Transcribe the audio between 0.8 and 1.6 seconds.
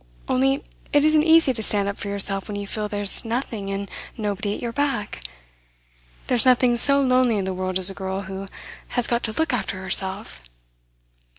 it isn't easy